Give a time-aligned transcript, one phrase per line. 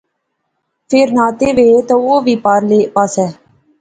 [0.89, 3.27] فیر ناطے وہے تہ او وی پارلے پاسے